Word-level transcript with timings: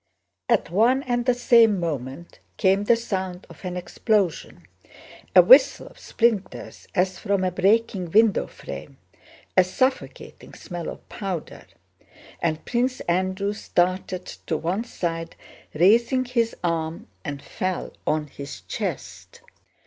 At 0.49 0.71
one 0.71 1.03
and 1.03 1.27
the 1.27 1.35
same 1.35 1.79
moment 1.79 2.39
came 2.57 2.85
the 2.85 2.95
sound 2.95 3.45
of 3.51 3.63
an 3.63 3.77
explosion, 3.77 4.65
a 5.35 5.43
whistle 5.43 5.85
of 5.85 5.99
splinters 5.99 6.87
as 6.95 7.19
from 7.19 7.43
a 7.43 7.51
breaking 7.51 8.09
window 8.09 8.47
frame, 8.47 8.97
a 9.55 9.63
suffocating 9.63 10.55
smell 10.55 10.89
of 10.89 11.07
powder, 11.07 11.67
and 12.41 12.65
Prince 12.65 13.01
Andrew 13.01 13.53
started 13.53 14.25
to 14.25 14.57
one 14.57 14.85
side, 14.85 15.35
raising 15.75 16.25
his 16.25 16.55
arm, 16.63 17.05
and 17.23 17.39
fell 17.43 17.93
on 18.07 18.25
his 18.25 18.61
chest. 18.61 19.41